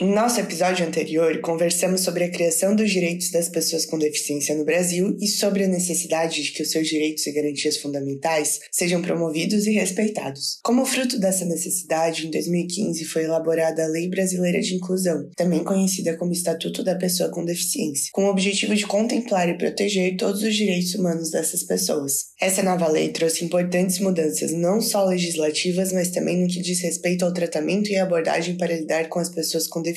[0.00, 4.64] Em nosso episódio anterior, conversamos sobre a criação dos direitos das pessoas com deficiência no
[4.64, 9.66] Brasil e sobre a necessidade de que os seus direitos e garantias fundamentais sejam promovidos
[9.66, 10.58] e respeitados.
[10.62, 16.16] Como fruto dessa necessidade, em 2015 foi elaborada a Lei Brasileira de Inclusão, também conhecida
[16.16, 20.56] como Estatuto da Pessoa com Deficiência, com o objetivo de contemplar e proteger todos os
[20.56, 22.28] direitos humanos dessas pessoas.
[22.40, 27.22] Essa nova lei trouxe importantes mudanças, não só legislativas, mas também no que diz respeito
[27.22, 29.89] ao tratamento e abordagem para lidar com as pessoas com deficiência.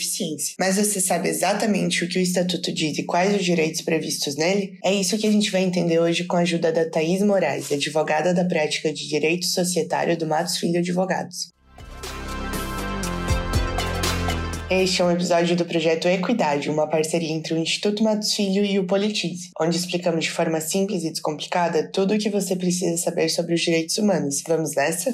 [0.59, 4.77] Mas você sabe exatamente o que o Estatuto diz e quais os direitos previstos nele?
[4.83, 8.33] É isso que a gente vai entender hoje com a ajuda da Thaís Moraes, advogada
[8.33, 11.53] da prática de Direito Societário do Matos Filho Advogados.
[14.69, 18.79] Este é um episódio do projeto Equidade, uma parceria entre o Instituto Matos Filho e
[18.79, 23.29] o Politize, onde explicamos de forma simples e descomplicada tudo o que você precisa saber
[23.29, 24.41] sobre os direitos humanos.
[24.47, 25.13] Vamos nessa?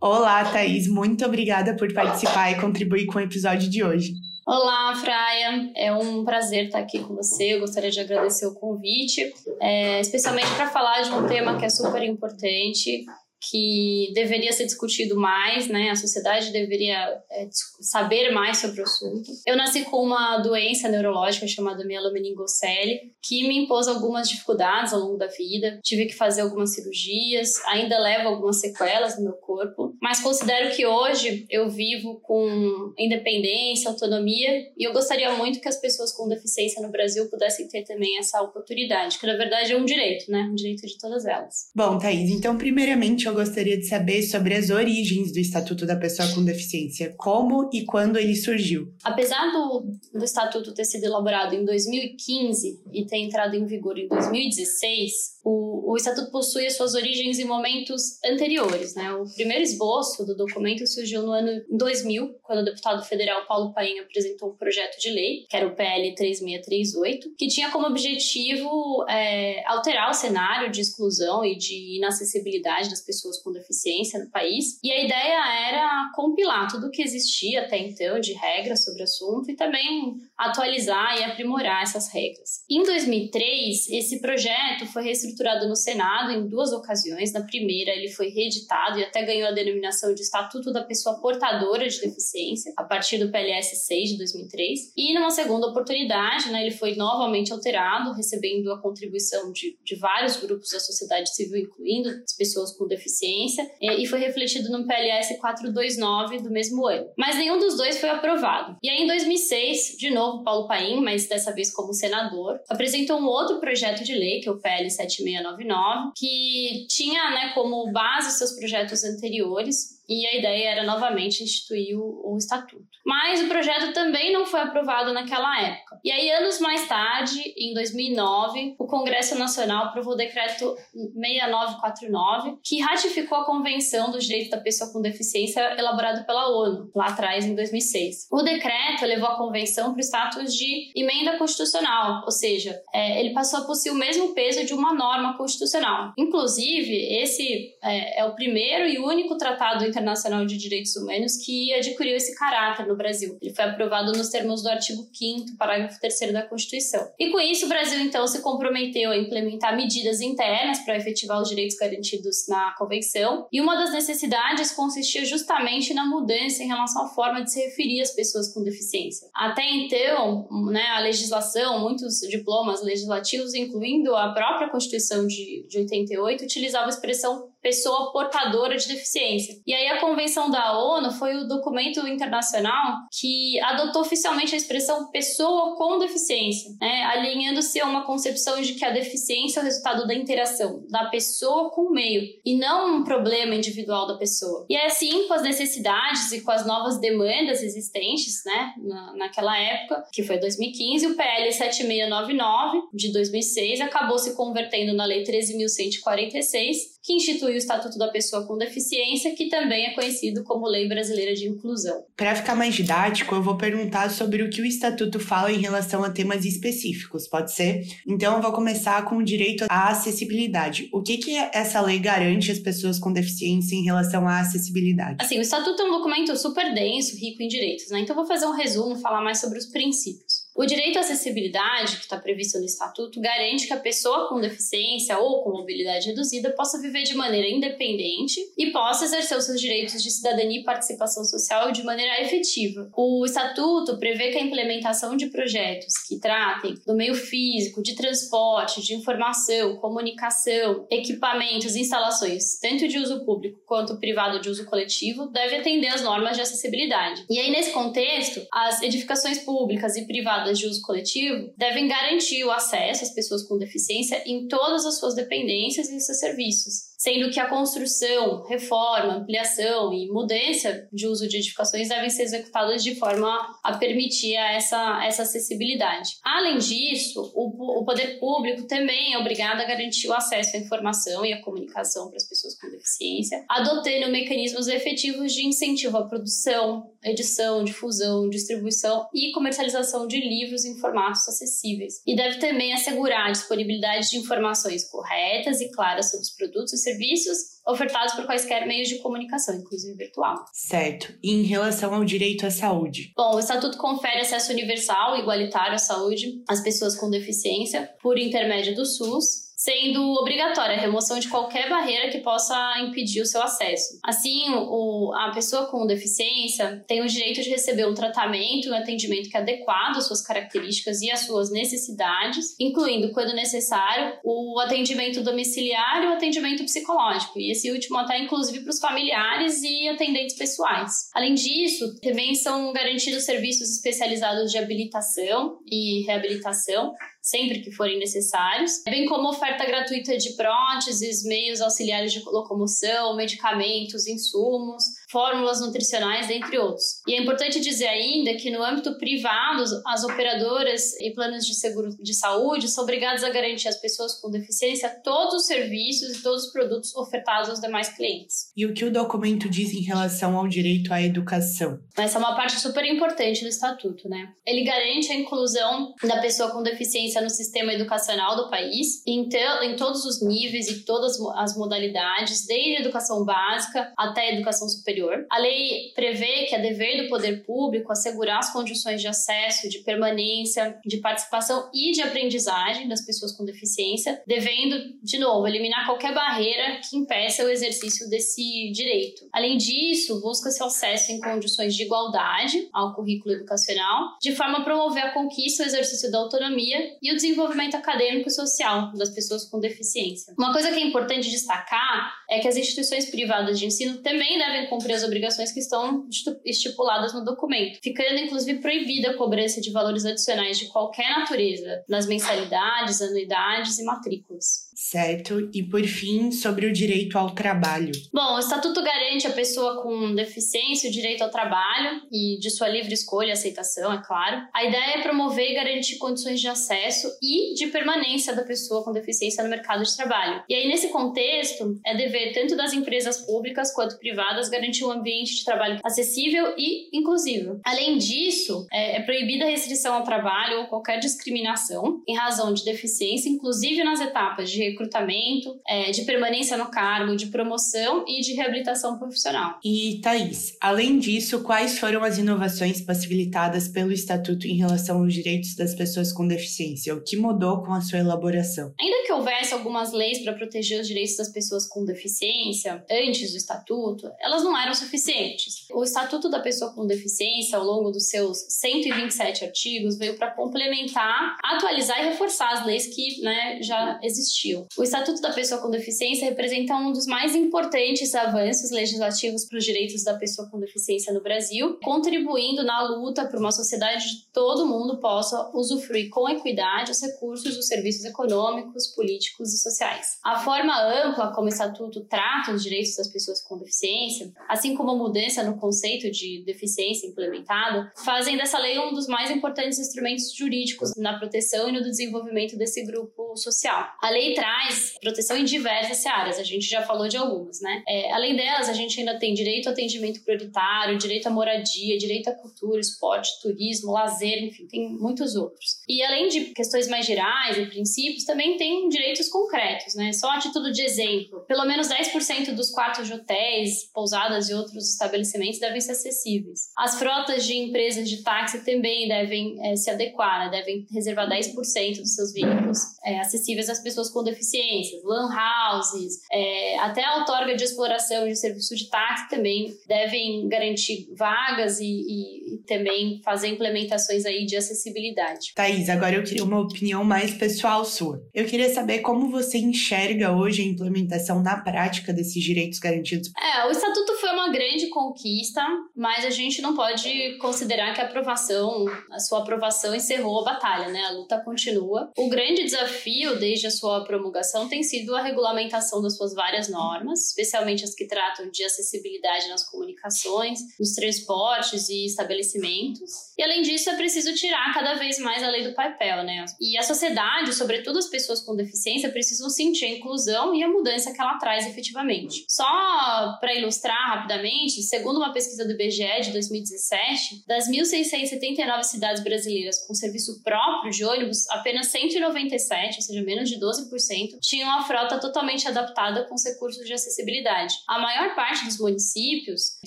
[0.00, 4.12] Olá, Thaís, muito obrigada por participar e contribuir com o episódio de hoje.
[4.46, 5.72] Olá, Fraia.
[5.74, 7.54] É um prazer estar aqui com você.
[7.54, 9.20] Eu gostaria de agradecer o convite,
[9.60, 13.04] é, especialmente para falar de um tema que é super importante,
[13.40, 15.90] que deveria ser discutido mais, né?
[15.90, 17.48] A sociedade deveria é,
[17.80, 19.30] saber mais sobre o assunto.
[19.46, 25.16] Eu nasci com uma doença neurológica chamada mielomeningocele, que me impôs algumas dificuldades ao longo
[25.16, 25.78] da vida.
[25.82, 30.86] Tive que fazer algumas cirurgias, ainda levo algumas sequelas no meu corpo, mas considero que
[30.86, 36.82] hoje eu vivo com independência, autonomia, e eu gostaria muito que as pessoas com deficiência
[36.82, 40.48] no Brasil pudessem ter também essa oportunidade, que na verdade é um direito, né?
[40.50, 41.70] Um direito de todas elas.
[41.74, 46.28] Bom, Thaís, então primeiramente eu gostaria de saber sobre as origens do Estatuto da Pessoa
[46.34, 48.92] com Deficiência, como e quando ele surgiu.
[49.04, 54.08] Apesar do, do Estatuto ter sido elaborado em 2015 e ter entrado em vigor em
[54.08, 58.94] 2016, o, o Estatuto possui as suas origens em momentos anteriores.
[58.94, 59.10] Né?
[59.12, 63.98] O primeiro esboço do documento surgiu no ano 2000, quando o deputado federal Paulo Paim
[63.98, 69.66] apresentou um projeto de lei, que era o PL 3638, que tinha como objetivo é,
[69.66, 74.78] alterar o cenário de exclusão e de inacessibilidade das pessoas com deficiência no país.
[74.84, 79.04] E a ideia era compilar tudo o que existia até então de regras sobre o
[79.04, 82.64] assunto e também atualizar e aprimorar essas regras.
[82.70, 87.32] Em 2003, esse projeto foi reestruturado no Senado em duas ocasiões.
[87.32, 91.88] Na primeira, ele foi reeditado e até ganhou a denominação de Estatuto da Pessoa Portadora
[91.88, 94.92] de Deficiência, a partir do PLS 6 de 2003.
[94.96, 100.36] E numa segunda oportunidade, né, ele foi novamente alterado, recebendo a contribuição de, de vários
[100.36, 106.42] grupos da sociedade civil, incluindo as pessoas com deficiência, e foi refletido no PLS 429
[106.42, 107.08] do mesmo ano.
[107.16, 108.76] Mas nenhum dos dois foi aprovado.
[108.82, 113.26] E aí, em 2006, de novo, Paulo Paim, mas dessa vez como senador, apresentou um
[113.26, 114.90] outro projeto de lei, que é o PL
[115.22, 121.98] 7699, que tinha né, como base seus projetos anteriores e a ideia era novamente instituir
[121.98, 122.86] o, o, estatuto.
[123.04, 126.00] Mas o projeto também não foi aprovado naquela época.
[126.02, 132.80] E aí, anos mais tarde, em 2009, o Congresso Nacional aprovou o decreto 6949, que
[132.80, 137.54] ratificou a Convenção dos Direitos da Pessoa com Deficiência elaborado pela ONU, lá atrás, em
[137.54, 138.28] 2006.
[138.32, 143.34] O decreto levou a convenção para o status de emenda constitucional, ou seja, é, ele
[143.34, 146.12] passou a possuir o mesmo peso de uma norma constitucional.
[146.16, 149.97] Inclusive, esse é, é o primeiro e único tratado Internacional
[150.46, 153.38] de Direitos Humanos que adquiriu esse caráter no Brasil.
[153.40, 157.08] Ele foi aprovado nos termos do artigo 5 parágrafo 3 da Constituição.
[157.18, 161.48] E com isso, o Brasil então se comprometeu a implementar medidas internas para efetivar os
[161.48, 167.08] direitos garantidos na Convenção, e uma das necessidades consistia justamente na mudança em relação à
[167.08, 169.28] forma de se referir às pessoas com deficiência.
[169.34, 176.44] Até então, né, a legislação, muitos diplomas legislativos, incluindo a própria Constituição de, de 88,
[176.44, 179.54] utilizavam a expressão pessoa portadora de deficiência.
[179.66, 185.10] E aí a Convenção da ONU foi o documento internacional que adotou oficialmente a expressão
[185.10, 190.06] pessoa com deficiência, né, alinhando-se a uma concepção de que a deficiência é o resultado
[190.06, 194.66] da interação da pessoa com o meio e não um problema individual da pessoa.
[194.68, 199.58] E é assim, com as necessidades e com as novas demandas existentes, né, na, naquela
[199.58, 206.97] época, que foi 2015, o PL 7699 de 2006 acabou se convertendo na Lei 13.146
[207.02, 211.34] que institui o Estatuto da Pessoa com Deficiência, que também é conhecido como Lei Brasileira
[211.34, 212.04] de Inclusão.
[212.16, 216.04] Para ficar mais didático, eu vou perguntar sobre o que o Estatuto fala em relação
[216.04, 217.86] a temas específicos, pode ser?
[218.06, 220.88] Então, eu vou começar com o direito à acessibilidade.
[220.92, 225.16] O que, que essa lei garante às pessoas com deficiência em relação à acessibilidade?
[225.20, 228.00] Assim, o Estatuto é um documento super denso, rico em direitos, né?
[228.00, 230.27] Então, eu vou fazer um resumo, falar mais sobre os princípios.
[230.58, 235.16] O direito à acessibilidade, que está previsto no Estatuto, garante que a pessoa com deficiência
[235.16, 240.02] ou com mobilidade reduzida possa viver de maneira independente e possa exercer os seus direitos
[240.02, 242.90] de cidadania e participação social de maneira efetiva.
[242.96, 248.82] O Estatuto prevê que a implementação de projetos que tratem do meio físico, de transporte,
[248.82, 255.54] de informação, comunicação, equipamentos instalações, tanto de uso público quanto privado de uso coletivo, deve
[255.54, 257.24] atender às normas de acessibilidade.
[257.30, 262.50] E aí, nesse contexto, as edificações públicas e privadas de uso coletivo devem garantir o
[262.50, 267.38] acesso às pessoas com deficiência em todas as suas dependências e seus serviços sendo que
[267.38, 273.28] a construção, reforma, ampliação e mudança de uso de edificações devem ser executadas de forma
[273.62, 276.18] a permitir essa, essa acessibilidade.
[276.24, 281.24] Além disso, o, o poder público também é obrigado a garantir o acesso à informação
[281.24, 286.90] e à comunicação para as pessoas com deficiência, adotando mecanismos efetivos de incentivo à produção,
[287.04, 292.02] edição, difusão, distribuição e comercialização de livros em formatos acessíveis.
[292.04, 296.78] E deve também assegurar a disponibilidade de informações corretas e claras sobre os produtos e
[296.88, 300.36] serviços ofertados por quaisquer meios de comunicação, inclusive virtual.
[300.52, 301.14] Certo.
[301.22, 303.12] E em relação ao direito à saúde?
[303.16, 308.18] Bom, o Estatuto confere acesso universal e igualitário à saúde às pessoas com deficiência por
[308.18, 313.42] intermédio do SUS sendo obrigatória a remoção de qualquer barreira que possa impedir o seu
[313.42, 313.98] acesso.
[314.04, 318.74] Assim, o, a pessoa com deficiência tem o direito de receber um tratamento e um
[318.74, 324.60] atendimento que é adequado às suas características e às suas necessidades, incluindo, quando necessário, o
[324.60, 329.88] atendimento domiciliar e o atendimento psicológico, e esse último até inclusive para os familiares e
[329.88, 331.10] atendentes pessoais.
[331.12, 338.82] Além disso, também são garantidos serviços especializados de habilitação e reabilitação, sempre que forem necessários,
[338.84, 346.58] bem como oferta gratuita de próteses, meios auxiliares de locomoção, medicamentos, insumos, fórmulas nutricionais, dentre
[346.58, 347.00] outros.
[347.06, 351.88] E é importante dizer ainda que no âmbito privado, as operadoras e planos de seguro
[351.98, 356.46] de saúde são obrigados a garantir às pessoas com deficiência todos os serviços e todos
[356.46, 358.52] os produtos ofertados aos demais clientes.
[358.56, 361.78] E o que o documento diz em relação ao direito à educação?
[361.96, 364.28] Essa é uma parte super importante do estatuto, né?
[364.46, 369.28] Ele garante a inclusão da pessoa com deficiência no sistema educacional do país, em,
[369.62, 374.68] em todos os níveis e todas as modalidades, desde a educação básica até a educação
[374.68, 374.97] superior
[375.30, 379.78] A lei prevê que é dever do poder público assegurar as condições de acesso, de
[379.78, 386.14] permanência, de participação e de aprendizagem das pessoas com deficiência, devendo, de novo, eliminar qualquer
[386.14, 389.28] barreira que impeça o exercício desse direito.
[389.32, 395.04] Além disso, busca-se acesso em condições de igualdade ao currículo educacional, de forma a promover
[395.04, 399.60] a conquista, o exercício da autonomia e o desenvolvimento acadêmico e social das pessoas com
[399.60, 400.34] deficiência.
[400.38, 404.68] Uma coisa que é importante destacar é que as instituições privadas de ensino também devem
[404.68, 406.06] cumprir as obrigações que estão
[406.44, 412.06] estipuladas no documento, ficando inclusive proibida a cobrança de valores adicionais de qualquer natureza nas
[412.06, 414.68] mensalidades, anuidades e matrículas.
[414.78, 415.50] Certo.
[415.52, 417.90] E por fim, sobre o direito ao trabalho.
[418.12, 422.68] Bom, o Estatuto garante à pessoa com deficiência o direito ao trabalho e de sua
[422.68, 424.46] livre escolha e aceitação, é claro.
[424.54, 428.92] A ideia é promover e garantir condições de acesso e de permanência da pessoa com
[428.92, 430.44] deficiência no mercado de trabalho.
[430.48, 434.90] E aí, nesse contexto, é dever tanto das empresas públicas quanto privadas garantir garantir um
[434.90, 437.60] ambiente de trabalho acessível e inclusivo.
[437.64, 442.64] Além disso, é, é proibida a restrição ao trabalho ou qualquer discriminação em razão de
[442.64, 448.34] deficiência, inclusive nas etapas de recrutamento, é, de permanência no cargo, de promoção e de
[448.34, 449.58] reabilitação profissional.
[449.64, 455.54] E, Thaís, além disso, quais foram as inovações possibilitadas pelo Estatuto em relação aos direitos
[455.54, 456.94] das pessoas com deficiência?
[456.94, 458.72] O que mudou com a sua elaboração?
[458.80, 463.36] Ainda que houvesse algumas leis para proteger os direitos das pessoas com deficiência antes do
[463.36, 465.66] Estatuto, elas não eram suficientes.
[465.72, 471.36] O Estatuto da Pessoa com Deficiência, ao longo dos seus 127 artigos, veio para complementar,
[471.42, 474.66] atualizar e reforçar as leis que né, já existiam.
[474.76, 479.64] O Estatuto da Pessoa com Deficiência representa um dos mais importantes avanços legislativos para os
[479.64, 484.66] direitos da pessoa com deficiência no Brasil, contribuindo na luta para uma sociedade de todo
[484.66, 490.18] mundo possa usufruir com equidade os recursos dos serviços econômicos, políticos e sociais.
[490.24, 494.90] A forma ampla como o Estatuto trata os direitos das pessoas com deficiência, assim como
[494.90, 500.34] a mudança no conceito de deficiência implementado, fazem dessa lei um dos mais importantes instrumentos
[500.34, 503.88] jurídicos na proteção e no desenvolvimento desse grupo social.
[504.02, 507.82] A lei traz proteção em diversas áreas, a gente já falou de algumas, né?
[507.88, 512.28] É, além delas, a gente ainda tem direito ao atendimento prioritário, direito à moradia, direito
[512.28, 515.78] à cultura, esporte, turismo, lazer, enfim, tem muitos outros.
[515.88, 520.12] E além de questões mais gerais e princípios, também tem direitos concretos, né?
[520.12, 524.90] Só a título de exemplo, pelo menos 10% dos quartos de hotéis, pousadas e outros
[524.90, 526.70] estabelecimentos devem ser acessíveis.
[526.76, 530.50] As frotas de empresas de táxi também devem é, se adequar, né?
[530.50, 536.78] devem reservar 10% dos seus veículos é, acessíveis às pessoas com deficiências, lan houses, é,
[536.78, 542.54] até a outorga de exploração de serviço de táxi também devem garantir vagas e, e,
[542.54, 545.52] e também fazer implementações aí de acessibilidade.
[545.54, 548.22] Thaís, agora eu queria uma opinião mais pessoal sua.
[548.34, 553.30] Eu queria saber como você enxerga hoje a implementação na prática desses direitos garantidos.
[553.36, 555.62] É, o Estatuto uma grande conquista,
[555.94, 560.88] mas a gente não pode considerar que a aprovação, a sua aprovação encerrou a batalha,
[560.88, 561.04] né?
[561.06, 562.12] A luta continua.
[562.16, 567.28] O grande desafio desde a sua promulgação tem sido a regulamentação das suas várias normas,
[567.28, 573.10] especialmente as que tratam de acessibilidade nas comunicações, nos transportes e estabelecimentos.
[573.36, 576.44] E além disso, é preciso tirar cada vez mais a lei do papel, né?
[576.60, 581.12] E a sociedade, sobretudo as pessoas com deficiência, precisam sentir a inclusão e a mudança
[581.12, 582.44] que ela traz efetivamente.
[582.48, 589.86] Só para ilustrar rapidamente, segundo uma pesquisa do IBGE de 2017, das 1.679 cidades brasileiras
[589.86, 595.18] com serviço próprio de ônibus, apenas 197, ou seja, menos de 12%, tinham a frota
[595.18, 597.74] totalmente adaptada com os recursos de acessibilidade.
[597.88, 599.86] A maior parte dos municípios, em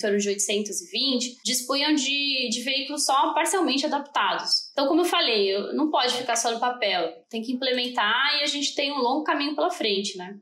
[0.00, 4.70] torno de 820, dispunham de, de veículos só parcialmente adaptados.
[4.72, 8.46] Então, como eu falei, não pode ficar só no papel, tem que implementar e a
[8.46, 10.36] gente tem um longo caminho pela frente, né?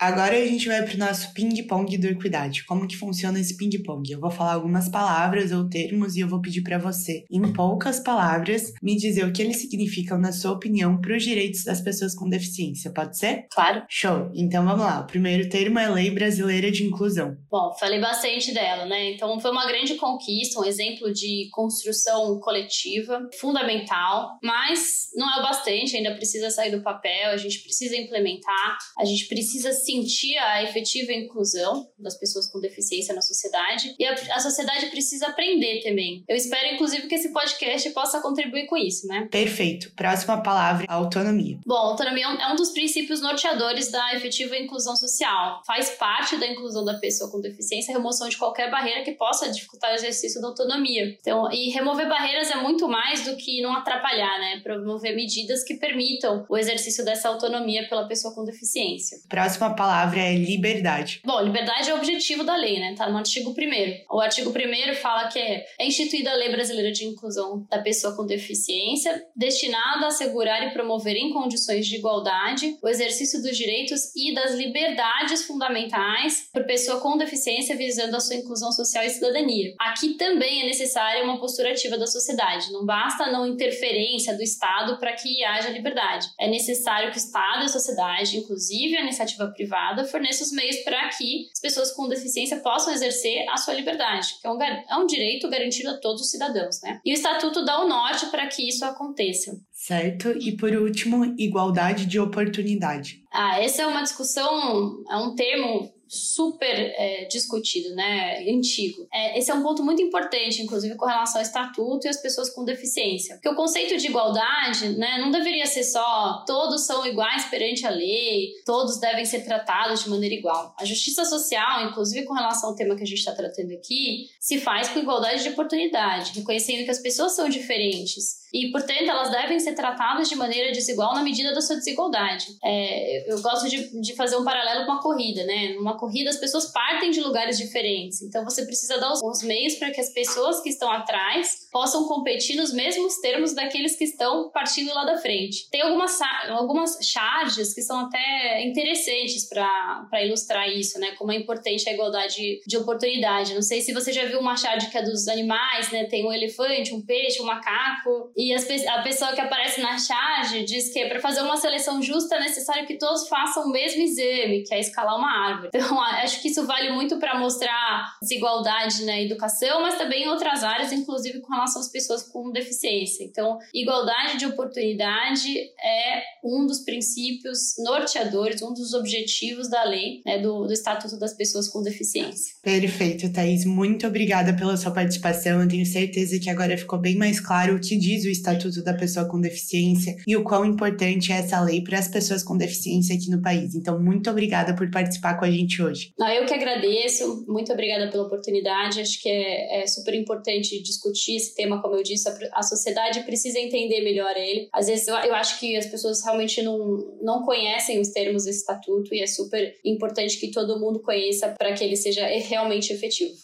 [0.00, 2.64] Agora a gente vai para o nosso ping-pong do Equidade.
[2.64, 4.10] Como que funciona esse ping-pong?
[4.10, 8.00] Eu vou falar algumas palavras ou termos e eu vou pedir para você, em poucas
[8.00, 12.14] palavras, me dizer o que eles significam, na sua opinião, para os direitos das pessoas
[12.14, 12.90] com deficiência.
[12.90, 13.44] Pode ser?
[13.52, 13.82] Claro.
[13.90, 14.30] Show!
[14.34, 15.00] Então vamos lá.
[15.00, 17.36] O primeiro termo é Lei Brasileira de Inclusão.
[17.50, 19.10] Bom, falei bastante dela, né?
[19.10, 25.42] Então foi uma grande conquista, um exemplo de construção coletiva, fundamental, mas não é o
[25.42, 30.38] bastante, ainda precisa sair do papel, a gente precisa implementar, a gente precisa se sentir
[30.38, 35.82] a efetiva inclusão das pessoas com deficiência na sociedade e a, a, sociedade precisa aprender
[35.82, 36.24] também.
[36.28, 39.28] Eu espero, inclusive, que esse podcast possa contribuir com isso, né?
[39.30, 39.92] Perfeito.
[39.94, 41.58] Próxima palavra, autonomia.
[41.66, 45.62] Bom, autonomia é um dos princípios norteadores da efetiva inclusão social.
[45.66, 49.50] Faz parte da inclusão da pessoa com deficiência a remoção de qualquer barreira que possa
[49.50, 51.16] dificultar o exercício da autonomia.
[51.20, 54.60] Então, e remover barreiras é muito mais do que não atrapalhar, né?
[54.62, 59.18] Promover medidas que permitam o exercício dessa autonomia pela pessoa com deficiência.
[59.28, 61.20] Próxima palavra é liberdade.
[61.24, 62.94] Bom, liberdade é o objetivo da lei, né?
[62.96, 66.92] Tá no artigo 1 O artigo 1 fala que é, é instituída a Lei Brasileira
[66.92, 72.76] de Inclusão da Pessoa com Deficiência, destinada a assegurar e promover em condições de igualdade
[72.82, 77.29] o exercício dos direitos e das liberdades fundamentais por pessoa com deficiência,
[77.74, 79.74] visando a sua inclusão social e cidadania.
[79.78, 82.72] Aqui também é necessária uma postura ativa da sociedade.
[82.72, 86.26] Não basta a não interferência do Estado para que haja liberdade.
[86.38, 90.52] É necessário que o Estado e a sociedade, inclusive a iniciativa privada, privada forneça os
[90.52, 94.62] meios para que as pessoas com deficiência possam exercer a sua liberdade, que é um,
[94.62, 97.00] é um direito garantido a todos os cidadãos, né?
[97.04, 99.58] E o Estatuto dá o norte para que isso aconteça.
[99.72, 100.30] Certo.
[100.32, 103.22] E por último, igualdade de oportunidade.
[103.32, 109.06] Ah, essa é uma discussão, é um termo super é, discutido, né, antigo.
[109.12, 112.50] É, esse é um ponto muito importante, inclusive com relação ao estatuto e as pessoas
[112.50, 113.36] com deficiência.
[113.36, 117.90] Porque o conceito de igualdade, né, não deveria ser só todos são iguais perante a
[117.90, 120.74] lei, todos devem ser tratados de maneira igual.
[120.76, 124.58] A justiça social, inclusive com relação ao tema que a gente está tratando aqui, se
[124.58, 129.60] faz com igualdade de oportunidade, reconhecendo que as pessoas são diferentes e, portanto, elas devem
[129.60, 132.46] ser tratadas de maneira desigual na medida da sua desigualdade.
[132.62, 135.74] É, eu gosto de, de fazer um paralelo com a corrida, né?
[135.74, 139.74] Numa corrida, as pessoas partem de lugares diferentes, então você precisa dar os, os meios
[139.74, 144.50] para que as pessoas que estão atrás possam competir nos mesmos termos daqueles que estão
[144.50, 145.68] partindo lá da frente.
[145.70, 151.12] Tem algumas, algumas charges que são até interessantes para ilustrar isso, né?
[151.16, 153.54] Como é importante a igualdade de oportunidade.
[153.54, 156.04] Não sei se você já viu uma charge que é dos animais, né?
[156.04, 158.32] Tem um elefante, um peixe, um macaco.
[158.36, 162.36] E as, a pessoa que aparece na charge diz que para fazer uma seleção justa
[162.36, 165.70] é necessário que todos façam o mesmo exame, que é escalar uma árvore.
[165.74, 170.62] Então, acho que isso vale muito para mostrar desigualdade na educação, mas também em outras
[170.62, 173.24] áreas, inclusive com relação às pessoas com deficiência.
[173.24, 175.48] Então, igualdade de oportunidade
[175.82, 181.34] é um dos princípios norteadores, um dos objetivos da lei, né, do, do Estatuto das
[181.34, 182.54] Pessoas com Deficiência.
[182.62, 183.64] Perfeito, Thaís.
[183.64, 185.62] Muito obrigada pela sua participação.
[185.62, 188.94] Eu tenho certeza que agora ficou bem mais claro o que diz o Estatuto da
[188.94, 193.14] Pessoa com Deficiência e o quão importante é essa lei para as pessoas com deficiência
[193.14, 193.74] aqui no país.
[193.74, 196.12] Então, muito obrigada por participar com a gente hoje.
[196.18, 197.44] Eu que agradeço.
[197.46, 199.00] Muito obrigada pela oportunidade.
[199.00, 203.22] Acho que é, é super importante discutir esse tema, como eu disse, a, a sociedade
[203.24, 204.68] precisa entender melhor ele.
[204.72, 208.60] Às vezes eu, eu acho que as pessoas realmente não, não conhecem os termos desse
[208.60, 213.34] estatuto e é super importante que todo mundo conheça para que ele seja realmente efetivo.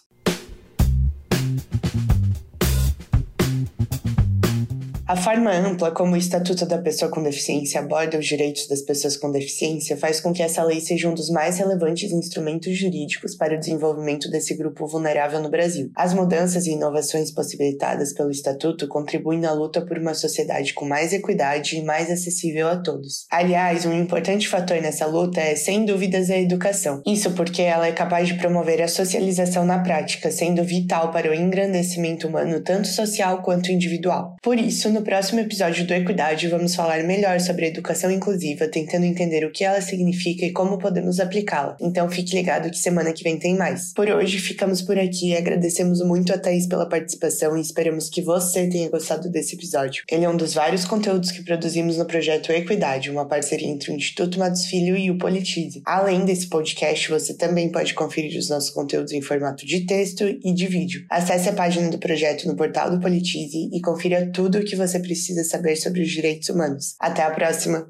[5.09, 9.17] A forma ampla como o Estatuto da Pessoa com Deficiência aborda os direitos das pessoas
[9.17, 13.55] com deficiência faz com que essa lei seja um dos mais relevantes instrumentos jurídicos para
[13.55, 15.93] o desenvolvimento desse grupo vulnerável no Brasil.
[15.95, 21.13] As mudanças e inovações possibilitadas pelo Estatuto contribuem na luta por uma sociedade com mais
[21.13, 23.27] equidade e mais acessível a todos.
[23.31, 27.01] Aliás, um importante fator nessa luta é, sem dúvidas, a educação.
[27.07, 31.35] Isso porque ela é capaz de promover a socialização na prática, sendo vital para o
[31.35, 34.35] engrandecimento humano tanto social quanto individual.
[34.43, 39.05] Por isso, no próximo episódio do Equidade, vamos falar melhor sobre a educação inclusiva, tentando
[39.05, 41.77] entender o que ela significa e como podemos aplicá-la.
[41.83, 43.93] Então fique ligado que semana que vem tem mais.
[43.93, 45.37] Por hoje, ficamos por aqui.
[45.37, 50.03] Agradecemos muito a Thaís pela participação e esperamos que você tenha gostado desse episódio.
[50.11, 53.95] Ele é um dos vários conteúdos que produzimos no projeto Equidade, uma parceria entre o
[53.95, 55.83] Instituto Matos Filho e o Politize.
[55.85, 60.55] Além desse podcast, você também pode conferir os nossos conteúdos em formato de texto e
[60.55, 61.05] de vídeo.
[61.11, 64.86] Acesse a página do projeto no portal do Politize e confira tudo o que você
[64.87, 66.95] você precisa saber sobre os direitos humanos.
[67.01, 67.89] Até a próxima!